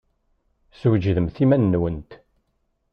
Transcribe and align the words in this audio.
Swejdemt 0.79 1.37
iman-nwent! 1.43 2.11